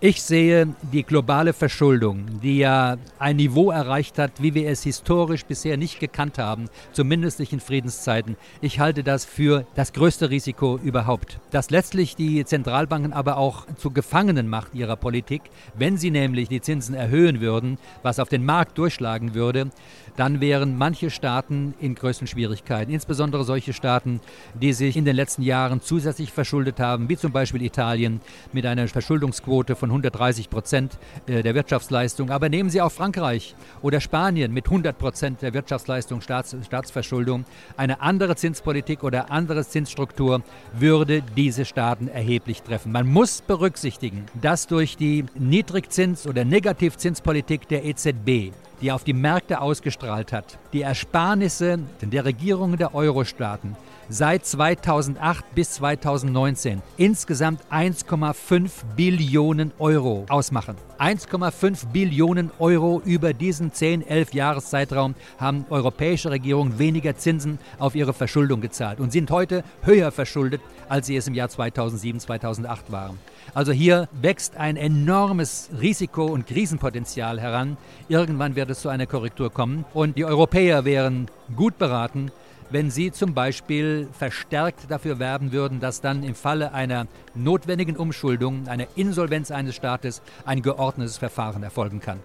Ich 0.00 0.22
sehe 0.22 0.68
die 0.92 1.02
globale 1.02 1.52
Verschuldung, 1.52 2.40
die 2.42 2.58
ja 2.58 2.96
ein 3.18 3.36
Niveau 3.36 3.70
erreicht 3.70 4.18
hat, 4.18 4.42
wie 4.42 4.52
wir 4.52 4.68
es 4.68 4.82
historisch 4.82 5.46
bisher 5.46 5.76
nicht 5.76 5.98
gekannt 5.98 6.36
haben, 6.36 6.66
zumindest 6.92 7.38
nicht 7.38 7.52
in 7.52 7.60
Friedenszeiten. 7.60 8.36
Ich 8.60 8.80
halte 8.80 9.02
das 9.02 9.24
für 9.24 9.64
das 9.74 9.92
größte 9.92 10.28
Risiko 10.28 10.78
überhaupt. 10.82 11.38
Dass 11.52 11.70
letztlich 11.70 12.16
die 12.16 12.44
Zentralbanken 12.44 13.12
aber 13.12 13.38
auch 13.38 13.66
zu 13.76 13.92
Gefangenen 13.92 14.48
macht 14.48 14.74
ihrer 14.74 14.96
Politik, 14.96 15.42
wenn 15.74 15.96
sie 15.96 16.10
nämlich 16.10 16.48
die 16.48 16.60
Zinsen 16.60 16.94
erhöhen 16.94 17.40
würden, 17.40 17.78
was 18.02 18.18
auf 18.18 18.28
den 18.28 18.44
Markt 18.44 18.76
durchschlagen 18.76 19.13
schlagen 19.14 19.34
würde, 19.34 19.70
dann 20.16 20.40
wären 20.40 20.76
manche 20.76 21.10
Staaten 21.10 21.74
in 21.80 21.94
größten 21.94 22.26
Schwierigkeiten. 22.26 22.92
Insbesondere 22.92 23.44
solche 23.44 23.72
Staaten, 23.72 24.20
die 24.54 24.72
sich 24.72 24.96
in 24.96 25.04
den 25.04 25.16
letzten 25.16 25.42
Jahren 25.42 25.80
zusätzlich 25.80 26.32
verschuldet 26.32 26.78
haben, 26.78 27.08
wie 27.08 27.16
zum 27.16 27.32
Beispiel 27.32 27.62
Italien 27.62 28.20
mit 28.52 28.66
einer 28.66 28.86
Verschuldungsquote 28.86 29.74
von 29.74 29.90
130 29.90 30.50
Prozent 30.50 30.98
äh, 31.26 31.42
der 31.42 31.54
Wirtschaftsleistung. 31.54 32.30
Aber 32.30 32.48
nehmen 32.48 32.70
Sie 32.70 32.80
auch 32.80 32.92
Frankreich 32.92 33.54
oder 33.82 34.00
Spanien 34.00 34.52
mit 34.52 34.66
100 34.66 34.96
Prozent 34.98 35.42
der 35.42 35.52
Wirtschaftsleistung, 35.52 36.20
Staats, 36.20 36.56
Staatsverschuldung. 36.64 37.44
Eine 37.76 38.00
andere 38.00 38.36
Zinspolitik 38.36 39.02
oder 39.02 39.30
andere 39.30 39.64
Zinsstruktur 39.66 40.42
würde 40.72 41.22
diese 41.36 41.64
Staaten 41.64 42.08
erheblich 42.08 42.62
treffen. 42.62 42.92
Man 42.92 43.08
muss 43.08 43.42
berücksichtigen, 43.42 44.26
dass 44.40 44.66
durch 44.66 44.96
die 44.96 45.24
Niedrigzins- 45.38 46.26
oder 46.26 46.44
Negativzinspolitik 46.44 47.68
der 47.68 47.84
EZB 47.84 48.52
die 48.84 48.92
auf 48.92 49.02
die 49.02 49.14
Märkte 49.14 49.62
ausgestrahlt 49.62 50.30
hat. 50.30 50.58
Die 50.74 50.82
Ersparnisse 50.82 51.78
der 52.02 52.26
Regierungen 52.26 52.76
der 52.76 52.94
Euro-Staaten 52.94 53.76
seit 54.08 54.46
2008 54.46 55.54
bis 55.54 55.72
2019 55.72 56.82
insgesamt 56.96 57.60
1,5 57.70 58.70
Billionen 58.96 59.72
Euro 59.78 60.26
ausmachen. 60.28 60.76
1,5 60.98 61.88
Billionen 61.92 62.50
Euro 62.58 63.02
über 63.04 63.32
diesen 63.32 63.72
10, 63.72 64.06
11 64.06 64.34
Jahreszeitraum 64.34 65.14
haben 65.38 65.66
europäische 65.70 66.30
Regierungen 66.30 66.78
weniger 66.78 67.16
Zinsen 67.16 67.58
auf 67.78 67.94
ihre 67.94 68.12
Verschuldung 68.12 68.60
gezahlt 68.60 69.00
und 69.00 69.12
sind 69.12 69.30
heute 69.30 69.64
höher 69.82 70.12
verschuldet, 70.12 70.60
als 70.88 71.06
sie 71.06 71.16
es 71.16 71.26
im 71.26 71.34
Jahr 71.34 71.48
2007, 71.48 72.20
2008 72.20 72.92
waren. 72.92 73.18
Also 73.54 73.72
hier 73.72 74.08
wächst 74.20 74.56
ein 74.56 74.76
enormes 74.76 75.70
Risiko- 75.80 76.26
und 76.26 76.46
Krisenpotenzial 76.46 77.40
heran. 77.40 77.76
Irgendwann 78.08 78.56
wird 78.56 78.70
es 78.70 78.80
zu 78.80 78.88
einer 78.88 79.06
Korrektur 79.06 79.52
kommen 79.52 79.84
und 79.94 80.16
die 80.16 80.24
Europäer 80.24 80.84
wären 80.84 81.28
gut 81.56 81.78
beraten, 81.78 82.30
wenn 82.70 82.90
Sie 82.90 83.12
zum 83.12 83.34
Beispiel 83.34 84.08
verstärkt 84.12 84.90
dafür 84.90 85.18
werben 85.18 85.52
würden, 85.52 85.80
dass 85.80 86.00
dann 86.00 86.22
im 86.22 86.34
Falle 86.34 86.72
einer 86.72 87.06
notwendigen 87.34 87.96
Umschuldung, 87.96 88.68
einer 88.68 88.86
Insolvenz 88.96 89.50
eines 89.50 89.74
Staates, 89.74 90.22
ein 90.44 90.62
geordnetes 90.62 91.18
Verfahren 91.18 91.62
erfolgen 91.62 92.00
kann? 92.00 92.20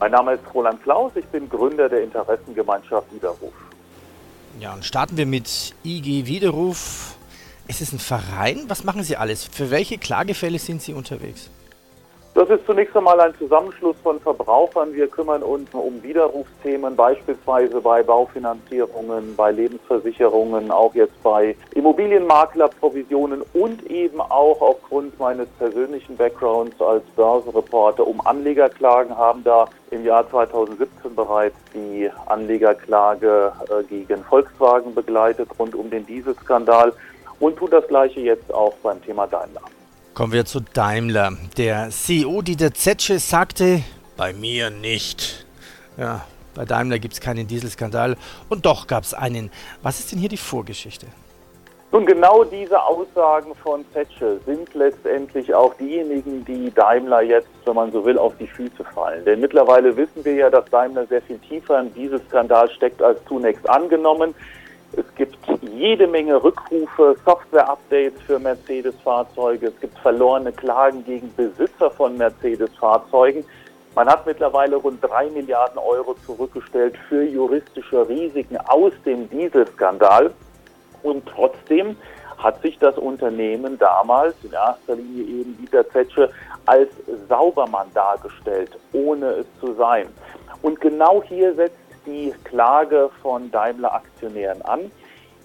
Mein 0.00 0.12
Name 0.12 0.34
ist 0.34 0.42
Roland 0.54 0.82
Klaus, 0.82 1.12
ich 1.16 1.26
bin 1.26 1.48
Gründer 1.48 1.88
der 1.88 2.04
Interessengemeinschaft 2.04 3.12
Widerruf. 3.12 3.52
Ja, 4.60 4.74
und 4.74 4.84
starten 4.84 5.16
wir 5.16 5.26
mit 5.26 5.74
IG 5.84 6.26
Widerruf. 6.26 7.16
Es 7.66 7.80
ist 7.80 7.92
ein 7.92 7.98
Verein. 7.98 8.64
Was 8.68 8.84
machen 8.84 9.02
Sie 9.02 9.16
alles? 9.16 9.44
Für 9.44 9.70
welche 9.70 9.98
Klagefälle 9.98 10.58
sind 10.58 10.82
Sie 10.82 10.94
unterwegs? 10.94 11.50
Das 12.34 12.50
ist 12.50 12.66
zunächst 12.66 12.96
einmal 12.96 13.18
ein 13.20 13.34
Zusammenschluss 13.36 13.96
von 14.02 14.20
Verbrauchern. 14.20 14.92
Wir 14.92 15.08
kümmern 15.08 15.42
uns 15.42 15.68
um 15.72 16.00
Widerrufsthemen, 16.02 16.94
beispielsweise 16.94 17.80
bei 17.80 18.02
Baufinanzierungen, 18.02 19.34
bei 19.34 19.50
Lebensversicherungen, 19.50 20.70
auch 20.70 20.94
jetzt 20.94 21.20
bei 21.22 21.56
Immobilienmaklerprovisionen 21.74 23.42
und 23.54 23.82
eben 23.90 24.20
auch 24.20 24.60
aufgrund 24.60 25.18
meines 25.18 25.48
persönlichen 25.58 26.16
Backgrounds 26.16 26.80
als 26.80 27.02
Börsenreporter 27.16 28.06
um 28.06 28.24
Anlegerklagen 28.24 29.16
haben 29.16 29.42
da 29.42 29.68
im 29.90 30.04
Jahr 30.04 30.28
2017 30.30 31.14
bereits 31.16 31.56
die 31.74 32.08
Anlegerklage 32.26 33.52
äh, 33.68 33.82
gegen 33.84 34.22
Volkswagen 34.22 34.94
begleitet 34.94 35.48
rund 35.58 35.74
um 35.74 35.90
den 35.90 36.06
Dieselskandal 36.06 36.92
und 37.40 37.56
tun 37.56 37.70
das 37.70 37.88
gleiche 37.88 38.20
jetzt 38.20 38.52
auch 38.52 38.74
beim 38.82 39.02
Thema 39.02 39.26
Daimler. 39.26 39.62
Kommen 40.18 40.32
wir 40.32 40.46
zu 40.46 40.58
Daimler. 40.58 41.30
Der 41.58 41.90
CEO 41.90 42.42
Dieter 42.42 42.74
Zetsche 42.74 43.20
sagte, 43.20 43.84
bei 44.16 44.32
mir 44.32 44.68
nicht. 44.68 45.46
Ja, 45.96 46.24
bei 46.56 46.64
Daimler 46.64 46.98
gibt 46.98 47.14
es 47.14 47.20
keinen 47.20 47.46
Dieselskandal 47.46 48.16
und 48.48 48.66
doch 48.66 48.88
gab 48.88 49.04
es 49.04 49.14
einen. 49.14 49.52
Was 49.80 50.00
ist 50.00 50.10
denn 50.10 50.18
hier 50.18 50.28
die 50.28 50.36
Vorgeschichte? 50.36 51.06
Nun, 51.92 52.04
genau 52.04 52.42
diese 52.42 52.82
Aussagen 52.82 53.54
von 53.62 53.84
Zetsche 53.92 54.40
sind 54.44 54.74
letztendlich 54.74 55.54
auch 55.54 55.72
diejenigen, 55.74 56.44
die 56.44 56.74
Daimler 56.74 57.22
jetzt, 57.22 57.48
wenn 57.64 57.76
man 57.76 57.92
so 57.92 58.04
will, 58.04 58.18
auf 58.18 58.36
die 58.40 58.48
Füße 58.48 58.84
fallen. 58.92 59.24
Denn 59.24 59.38
mittlerweile 59.38 59.96
wissen 59.96 60.24
wir 60.24 60.34
ja, 60.34 60.50
dass 60.50 60.64
Daimler 60.64 61.06
sehr 61.06 61.22
viel 61.22 61.38
tiefer 61.38 61.78
im 61.78 61.94
Dieselskandal 61.94 62.68
steckt 62.70 63.00
als 63.00 63.24
zunächst 63.28 63.70
angenommen. 63.70 64.34
Es 64.92 65.14
gibt 65.16 65.36
jede 65.60 66.06
Menge 66.06 66.42
Rückrufe, 66.42 67.16
Software-Updates 67.24 68.20
für 68.22 68.38
Mercedes-Fahrzeuge. 68.38 69.68
Es 69.68 69.80
gibt 69.80 69.98
verlorene 69.98 70.52
Klagen 70.52 71.04
gegen 71.04 71.32
Besitzer 71.36 71.90
von 71.90 72.16
Mercedes-Fahrzeugen. 72.16 73.44
Man 73.94 74.08
hat 74.08 74.26
mittlerweile 74.26 74.76
rund 74.76 75.02
drei 75.02 75.28
Milliarden 75.30 75.78
Euro 75.78 76.14
zurückgestellt 76.24 76.96
für 77.08 77.22
juristische 77.22 78.08
Risiken 78.08 78.56
aus 78.56 78.92
dem 79.04 79.28
Dieselskandal. 79.28 80.32
Und 81.02 81.26
trotzdem 81.26 81.96
hat 82.38 82.62
sich 82.62 82.78
das 82.78 82.96
Unternehmen 82.96 83.78
damals, 83.78 84.34
in 84.44 84.52
erster 84.52 84.96
Linie 84.96 85.24
eben 85.24 85.58
Dieter 85.58 85.88
Zetsche, 85.90 86.30
als 86.66 86.88
Saubermann 87.28 87.88
dargestellt, 87.94 88.78
ohne 88.92 89.26
es 89.30 89.46
zu 89.60 89.74
sein. 89.74 90.06
Und 90.62 90.80
genau 90.80 91.22
hier 91.22 91.54
setzt 91.54 91.87
die 92.08 92.34
Klage 92.44 93.10
von 93.22 93.50
Daimler-Aktionären 93.50 94.62
an. 94.62 94.90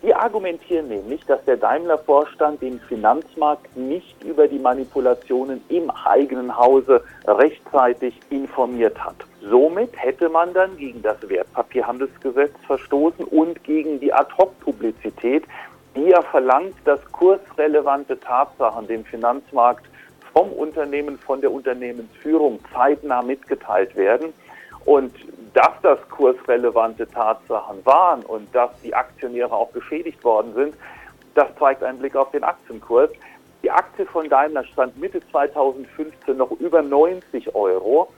Die 0.02 0.14
argumentieren 0.14 0.90
nämlich, 0.90 1.26
dass 1.26 1.44
der 1.46 1.58
Daimler-Vorstand 1.58 2.62
den 2.62 2.80
Finanzmarkt 2.82 3.76
nicht 3.78 4.22
über 4.24 4.48
die 4.48 4.60
Manipulationen 4.60 5.62
im 5.70 5.90
eigenen 5.90 6.58
Hause 6.58 7.04
rechtzeitig 7.26 8.20
informiert 8.30 8.98
hat. 9.04 9.16
Somit 9.42 9.92
hätte 9.96 10.28
man 10.28 10.54
dann 10.54 10.76
gegen 10.78 11.02
das 11.02 11.18
Wertpapierhandelsgesetz 11.28 12.52
verstoßen 12.68 13.26
und 13.26 13.64
gegen 13.64 14.00
die 14.00 14.12
Ad-Hoc-Publizität, 14.12 15.46
die 15.96 16.10
ja 16.10 16.22
verlangt, 16.22 16.76
dass 16.86 17.00
kursrelevante 17.12 18.20
Tatsachen 18.20 18.88
dem 18.88 19.06
Finanzmarkt 19.06 19.86
vom 20.34 20.52
Unternehmen, 20.52 21.18
von 21.18 21.40
der 21.40 21.52
Unternehmensführung 21.52 22.60
zeitnah 22.74 23.22
mitgeteilt 23.22 23.96
werden. 23.96 24.34
Und 24.86 25.14
dass 25.54 25.72
das 25.82 26.00
kursrelevante 26.10 27.08
Tatsachen 27.08 27.86
waren 27.86 28.24
und 28.24 28.54
dass 28.56 28.72
die 28.82 28.94
Aktionäre 28.94 29.54
auch 29.54 29.72
geschädigt 29.72 30.24
worden 30.24 30.54
sind, 30.54 30.76
das 31.36 31.48
zeigt 31.58 31.84
ein 31.84 31.98
Blick 31.98 32.16
auf 32.16 32.32
den 32.32 32.44
Aktienkurs. 32.44 33.10
Die 33.64 33.72
Aktie 33.72 34.06
von 34.06 34.30
Daimler 34.30 34.64
stand 34.66 34.98
Mitte 35.00 35.22
2015 35.32 36.38
noch 36.38 36.52
über 36.60 36.82
90 36.82 37.56
Euro. 37.56 38.10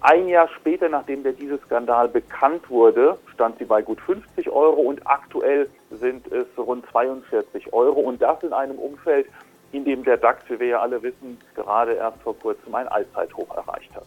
Ein 0.00 0.26
Jahr 0.26 0.48
später, 0.48 0.88
nachdem 0.88 1.22
der 1.22 1.32
Dieselskandal 1.32 2.08
bekannt 2.08 2.68
wurde, 2.68 3.16
stand 3.32 3.58
sie 3.58 3.64
bei 3.64 3.82
gut 3.82 4.00
50 4.00 4.50
Euro 4.50 4.80
und 4.80 5.06
aktuell 5.06 5.70
sind 5.92 6.26
es 6.32 6.46
rund 6.58 6.84
42 6.90 7.72
Euro. 7.72 8.00
Und 8.00 8.20
das 8.20 8.42
in 8.42 8.52
einem 8.52 8.78
Umfeld, 8.78 9.28
in 9.70 9.84
dem 9.84 10.02
der 10.02 10.16
DAX, 10.16 10.42
wie 10.48 10.58
wir 10.58 10.66
ja 10.66 10.80
alle 10.80 11.00
wissen, 11.02 11.40
gerade 11.54 11.92
erst 11.92 12.20
vor 12.22 12.36
kurzem 12.36 12.74
ein 12.74 12.88
Allzeithoch 12.88 13.56
erreicht 13.56 13.94
hat. 13.94 14.06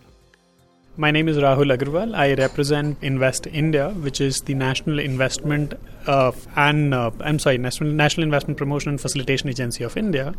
My 0.97 1.11
name 1.11 1.27
is 1.27 1.35
Rahul 1.35 1.75
Agarwal. 1.75 2.15
I 2.15 2.35
represent 2.35 2.97
Invest 3.01 3.47
India, 3.47 3.89
which 3.89 4.21
is 4.21 4.39
the 4.43 4.53
national 4.53 4.99
investment 4.99 5.73
uh, 6.07 6.31
and 6.55 6.93
uh, 6.93 7.11
I'm 7.19 7.37
sorry, 7.37 7.57
national, 7.57 7.89
national 7.89 8.23
Investment 8.23 8.57
Promotion 8.57 8.91
and 8.91 9.01
Facilitation 9.01 9.49
Agency 9.49 9.83
of 9.83 9.97
India. 9.97 10.33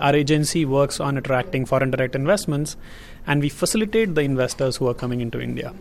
Our 0.00 0.16
agency 0.16 0.64
works 0.64 0.98
on 0.98 1.16
attracting 1.18 1.66
foreign 1.66 1.92
direct 1.92 2.16
investments, 2.16 2.76
and 3.28 3.40
we 3.40 3.48
facilitate 3.48 4.16
the 4.16 4.22
investors 4.22 4.78
who 4.78 4.88
are 4.88 4.94
coming 4.94 5.20
into 5.20 5.40
India. 5.40 5.72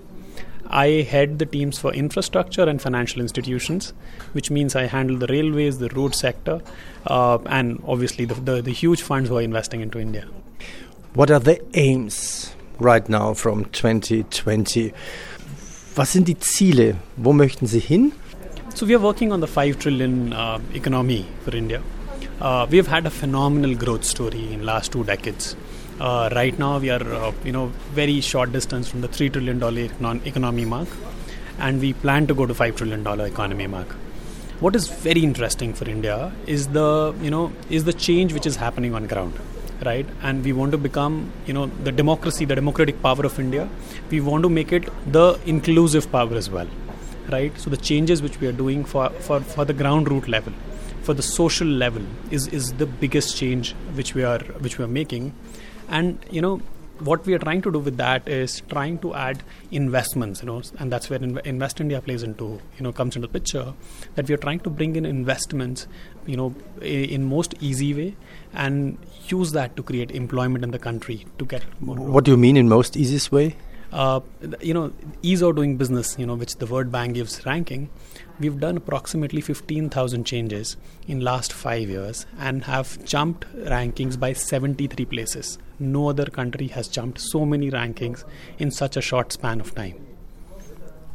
I 0.67 1.07
head 1.09 1.39
the 1.39 1.47
teams 1.47 1.79
for 1.79 1.91
infrastructure 1.91 2.69
and 2.69 2.79
financial 2.79 3.21
institutions, 3.21 3.91
which 4.33 4.51
means 4.51 4.75
I 4.75 4.83
handle 4.83 5.17
the 5.17 5.27
railways, 5.27 5.79
the 5.79 5.89
road 5.89 6.13
sector, 6.13 6.61
uh, 7.07 7.39
and 7.47 7.83
obviously 7.87 8.25
the, 8.25 8.35
the, 8.35 8.61
the 8.61 8.71
huge 8.71 9.01
funds 9.01 9.29
who 9.29 9.37
are 9.37 9.41
investing 9.41 9.81
into 9.81 9.97
India. 9.99 10.27
What 11.15 11.31
are 11.31 11.39
the 11.39 11.59
aims 11.73 12.53
right 12.81 13.07
now 13.07 13.33
from 13.33 13.65
2020. 13.71 14.93
Was 15.95 16.11
sind 16.13 16.27
die 16.27 16.37
Ziele? 16.39 16.95
Wo 17.17 17.33
möchten 17.33 17.67
Sie 17.67 17.79
hin? 17.79 18.11
So 18.73 18.85
we 18.85 18.95
are 18.95 19.03
working 19.03 19.31
on 19.31 19.41
the 19.41 19.47
5 19.47 19.79
trillion 19.79 20.33
uh, 20.33 20.59
economy 20.73 21.25
for 21.43 21.53
India. 21.53 21.81
Uh, 22.39 22.65
we 22.69 22.77
have 22.77 22.87
had 22.87 23.05
a 23.05 23.09
phenomenal 23.11 23.75
growth 23.75 24.03
story 24.03 24.53
in 24.53 24.65
last 24.65 24.91
two 24.91 25.03
decades. 25.03 25.55
Uh, 25.99 26.29
right 26.33 26.57
now 26.57 26.79
we 26.79 26.89
are 26.89 27.03
uh, 27.13 27.31
you 27.43 27.51
know 27.51 27.67
very 27.93 28.21
short 28.21 28.51
distance 28.51 28.87
from 28.87 29.01
the 29.01 29.07
3 29.07 29.29
trillion 29.29 29.59
dollar 29.59 29.89
economy 30.25 30.65
mark 30.65 30.87
and 31.59 31.79
we 31.79 31.93
plan 31.93 32.25
to 32.25 32.33
go 32.33 32.45
to 32.45 32.55
5 32.55 32.75
trillion 32.77 33.03
dollar 33.03 33.27
economy 33.27 33.67
mark 33.67 33.93
what 34.61 34.75
is 34.79 34.87
very 35.03 35.21
interesting 35.27 35.75
for 35.79 35.87
india 35.95 36.15
is 36.55 36.67
the 36.77 37.13
you 37.21 37.29
know 37.35 37.43
is 37.69 37.83
the 37.89 37.93
change 38.07 38.33
which 38.37 38.47
is 38.51 38.55
happening 38.63 38.95
on 38.99 39.05
ground 39.13 39.39
right? 39.85 40.05
And 40.21 40.43
we 40.43 40.53
want 40.53 40.71
to 40.71 40.77
become 40.77 41.31
you 41.45 41.53
know 41.53 41.65
the 41.83 41.91
democracy 41.91 42.45
the 42.45 42.55
democratic 42.55 43.01
power 43.01 43.25
of 43.25 43.39
india. 43.39 43.67
We 44.09 44.21
want 44.21 44.43
to 44.43 44.49
make 44.49 44.71
it 44.71 44.89
the 45.11 45.39
inclusive 45.45 46.11
power 46.11 46.35
as 46.35 46.49
well 46.49 46.67
right? 47.29 47.57
So 47.59 47.69
the 47.69 47.77
changes 47.77 48.21
which 48.21 48.39
we 48.39 48.47
are 48.47 48.51
doing 48.51 48.83
for 48.83 49.09
for, 49.09 49.39
for 49.39 49.65
the 49.65 49.73
ground 49.73 50.09
root 50.11 50.27
level 50.27 50.53
for 51.01 51.13
the 51.13 51.23
social 51.23 51.67
level 51.67 52.03
is 52.29 52.47
is 52.47 52.73
the 52.73 52.85
biggest 52.85 53.37
change 53.37 53.73
which 53.99 54.13
we 54.13 54.23
are 54.23 54.39
which 54.65 54.77
we 54.77 54.85
are 54.85 54.93
making. 54.99 55.33
And 55.89 56.25
you 56.29 56.41
know 56.41 56.61
what 57.03 57.25
we 57.25 57.33
are 57.33 57.39
trying 57.39 57.61
to 57.63 57.71
do 57.71 57.79
with 57.79 57.97
that 57.97 58.27
is 58.27 58.61
trying 58.69 58.99
to 58.99 59.13
add 59.13 59.43
investments, 59.71 60.41
you 60.41 60.47
know, 60.47 60.61
and 60.79 60.91
that's 60.91 61.09
where 61.09 61.19
Invest 61.21 61.81
India 61.81 62.01
plays 62.01 62.23
into, 62.23 62.61
you 62.77 62.83
know, 62.83 62.91
comes 62.91 63.15
into 63.15 63.27
the 63.27 63.33
picture. 63.33 63.73
That 64.15 64.27
we 64.27 64.35
are 64.35 64.37
trying 64.37 64.59
to 64.61 64.69
bring 64.69 64.95
in 64.95 65.05
investments, 65.05 65.87
you 66.25 66.37
know, 66.37 66.55
in 66.81 67.25
most 67.25 67.55
easy 67.59 67.93
way, 67.93 68.15
and 68.53 68.97
use 69.27 69.51
that 69.53 69.75
to 69.75 69.83
create 69.83 70.11
employment 70.11 70.63
in 70.63 70.71
the 70.71 70.79
country 70.79 71.25
to 71.39 71.45
get 71.45 71.63
more. 71.81 71.95
What 71.95 72.23
do 72.23 72.31
you 72.31 72.37
mean 72.37 72.57
in 72.57 72.69
most 72.69 72.95
easiest 72.95 73.31
way? 73.31 73.55
Uh, 73.91 74.21
you 74.61 74.73
know, 74.73 74.93
ease 75.21 75.41
of 75.41 75.55
doing 75.57 75.75
business, 75.75 76.17
you 76.17 76.25
know, 76.25 76.35
which 76.35 76.55
the 76.57 76.65
World 76.65 76.93
Bank 76.93 77.15
gives 77.15 77.45
ranking, 77.45 77.89
we've 78.39 78.57
done 78.57 78.77
approximately 78.77 79.41
15,000 79.41 80.23
changes 80.23 80.77
in 81.07 81.19
last 81.19 81.51
five 81.51 81.89
years 81.89 82.25
and 82.39 82.63
have 82.63 83.03
jumped 83.03 83.45
rankings 83.53 84.17
by 84.17 84.31
73 84.31 85.03
places. 85.05 85.57
No 85.81 86.09
other 86.09 86.25
country 86.25 86.67
has 86.67 86.87
jumped 86.87 87.19
so 87.19 87.45
many 87.45 87.71
rankings 87.71 88.23
in 88.59 88.71
such 88.71 88.95
a 88.95 89.01
short 89.01 89.33
span 89.33 89.59
of 89.59 89.73
time. 89.75 89.95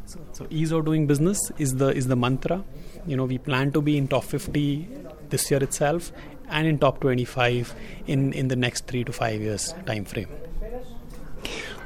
So, 0.06 0.20
so 0.32 0.46
ease 0.50 0.73
of 0.73 0.85
doing 0.85 1.06
business 1.06 1.38
is 1.58 1.76
the 1.76 1.88
is 1.88 2.08
the 2.08 2.16
mantra. 2.16 2.64
You 3.06 3.16
know, 3.16 3.25
we 3.25 3.38
plan 3.38 3.73
to 3.73 3.80
be 3.80 3.96
in 3.96 4.08
top 4.08 4.25
50 4.25 4.88
this 5.30 5.50
year 5.50 5.62
itself 5.62 6.12
and 6.49 6.66
in 6.66 6.78
top 6.78 7.00
25 7.00 7.75
in, 8.06 8.32
in 8.32 8.49
the 8.49 8.56
next 8.56 8.87
three 8.87 9.04
to 9.04 9.12
five 9.12 9.40
years 9.40 9.75
time 9.87 10.04
frame. 10.04 10.28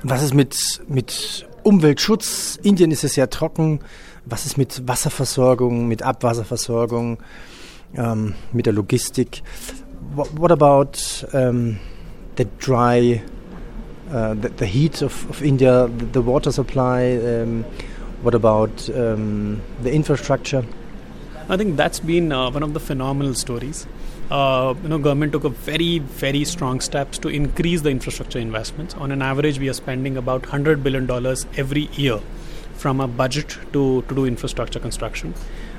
Was 0.02 0.22
ist 0.22 0.34
mit, 0.34 0.56
mit 0.88 1.46
Umweltschutz? 1.62 2.58
Indien 2.62 2.90
ist 2.90 3.04
es 3.04 3.16
ja 3.16 3.26
trocken. 3.26 3.80
Was 4.24 4.46
ist 4.46 4.56
mit 4.56 4.86
Wasserversorgung, 4.88 5.88
mit 5.88 6.02
Abwasserversorgung, 6.02 7.18
ähm, 7.96 8.34
mit 8.52 8.66
der 8.66 8.72
Logistik? 8.72 9.42
What, 10.14 10.28
what 10.38 10.52
about 10.52 10.98
um, 11.32 11.78
the 12.36 12.44
dry, 12.44 13.22
uh, 14.10 14.34
the, 14.34 14.48
the, 14.48 14.66
heat 14.66 15.02
of, 15.02 15.28
of 15.30 15.42
India, 15.42 15.86
the, 15.88 16.04
the 16.06 16.22
water 16.22 16.52
supply? 16.52 17.16
Um, 17.16 17.64
what 18.22 18.34
about 18.34 18.88
um, 18.90 19.62
the 19.82 19.92
infrastructure? 19.92 20.64
I 21.48 21.56
think 21.56 21.76
that's 21.76 22.00
been 22.00 22.32
uh, 22.32 22.50
one 22.50 22.62
of 22.62 22.74
the 22.74 22.80
phenomenal 22.80 23.34
stories. 23.34 23.86
Uh, 24.30 24.74
you 24.82 24.88
know, 24.88 24.98
government 24.98 25.32
took 25.32 25.44
a 25.44 25.48
very, 25.48 25.98
very 25.98 26.44
strong 26.44 26.80
steps 26.80 27.18
to 27.18 27.28
increase 27.28 27.80
the 27.80 27.90
infrastructure 27.90 28.38
investments. 28.38 28.94
On 28.94 29.10
an 29.10 29.22
average, 29.22 29.58
we 29.58 29.68
are 29.68 29.72
spending 29.72 30.16
about 30.16 30.42
100 30.42 30.84
billion 30.84 31.06
dollars 31.06 31.46
every 31.56 31.88
year 31.94 32.20
from 32.74 33.00
a 33.00 33.08
budget 33.08 33.58
to, 33.72 34.02
to 34.02 34.14
do 34.14 34.24
infrastructure 34.24 34.78
construction. 34.78 35.34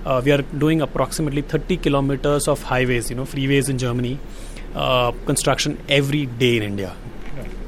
Uh, 0.05 0.21
we 0.23 0.31
are 0.31 0.41
doing 0.41 0.81
approximately 0.81 1.41
30 1.41 1.77
kilometers 1.77 2.47
of 2.47 2.61
highways, 2.63 3.09
you 3.09 3.15
know, 3.15 3.23
freeways 3.23 3.69
in 3.69 3.77
Germany, 3.77 4.19
uh, 4.75 5.11
construction 5.25 5.77
every 5.89 6.25
day 6.25 6.57
in 6.57 6.63
India. 6.63 6.95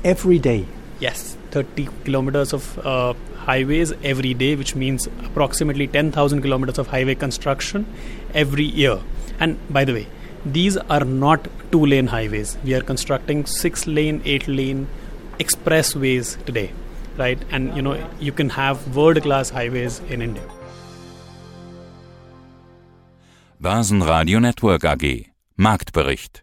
Every 0.03 0.39
day. 0.39 0.65
Yes, 0.99 1.37
30 1.51 1.87
kilometers 2.05 2.53
of 2.53 2.79
uh, 2.79 3.13
highways 3.37 3.93
every 4.03 4.33
day, 4.33 4.55
which 4.55 4.75
means 4.75 5.07
approximately 5.25 5.87
10,000 5.87 6.41
kilometers 6.41 6.77
of 6.77 6.87
highway 6.87 7.15
construction 7.15 7.85
every 8.33 8.65
year. 8.65 8.99
And 9.39 9.57
by 9.69 9.85
the 9.85 9.93
way, 9.93 10.07
these 10.45 10.77
are 10.77 11.05
not 11.05 11.47
two 11.71 11.85
lane 11.85 12.07
highways. 12.07 12.57
We 12.63 12.73
are 12.73 12.81
constructing 12.81 13.45
six 13.45 13.87
lane, 13.87 14.21
eight 14.25 14.47
lane 14.47 14.87
expressways 15.39 16.43
today, 16.45 16.71
right? 17.17 17.39
And 17.51 17.75
you 17.75 17.81
know, 17.81 17.95
you 18.19 18.31
can 18.31 18.49
have 18.49 18.95
world 18.95 19.21
class 19.21 19.49
highways 19.49 19.99
in 20.09 20.21
India. 20.21 20.43
Börsenradio 23.61 24.41
Network 24.41 24.83
AG. 24.83 25.31
Marktbericht. 25.55 26.42